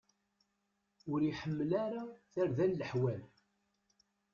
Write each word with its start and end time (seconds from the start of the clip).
Ur 1.11 1.19
iḥemmel 1.23 1.71
ara 1.83 2.01
tarda 2.31 2.65
n 2.69 2.75
leḥwal. 2.79 3.21